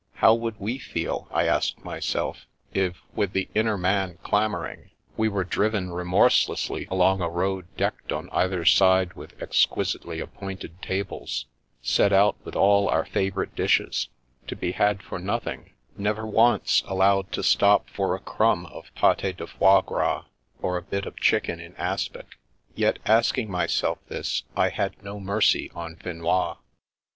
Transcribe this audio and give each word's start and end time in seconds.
How 0.15 0.33
would 0.33 0.59
we 0.59 0.79
feel, 0.79 1.27
I 1.29 1.45
asked 1.45 1.85
myself, 1.85 2.47
if, 2.73 2.97
with 3.13 3.33
the 3.33 3.49
inner 3.53 3.77
man 3.77 4.17
clamouring, 4.23 4.89
we 5.15 5.27
The 5.27 5.29
Vanishing 5.29 5.29
of 5.29 5.33
the 5.33 5.41
Prince 5.43 5.53
309 5.77 5.89
were 5.93 5.93
driven 5.93 5.93
remorselessly 5.93 6.87
along 6.89 7.21
a 7.21 7.29
road 7.29 7.67
decked 7.77 8.11
on 8.11 8.27
either 8.31 8.65
side 8.65 9.13
with 9.13 9.39
exquisitely 9.39 10.19
appointed 10.19 10.81
tables, 10.81 11.45
set 11.83 12.11
out 12.11 12.35
with 12.43 12.55
all 12.55 12.89
our 12.89 13.05
favourite 13.05 13.53
dishes, 13.55 14.09
to 14.47 14.55
be 14.55 14.71
had 14.71 15.03
for 15.03 15.19
nothing— 15.19 15.69
^never 15.99 16.25
once 16.27 16.81
allowed 16.87 17.31
to 17.33 17.43
stop 17.43 17.87
for 17.87 18.15
a 18.15 18.19
crumb 18.19 18.65
of 18.65 18.89
pate 18.95 19.37
de 19.37 19.45
foie 19.45 19.81
gras, 19.81 20.23
or 20.63 20.77
a 20.77 20.81
bit 20.81 21.05
of 21.05 21.17
chicken 21.19 21.59
in 21.59 21.75
aspic? 21.75 22.39
Yet 22.73 22.97
asking 23.05 23.51
myself 23.51 23.99
this, 24.07 24.45
I 24.55 24.69
had 24.69 25.03
no 25.03 25.19
mercy 25.19 25.69
on 25.75 25.95
Finois. 25.95 26.57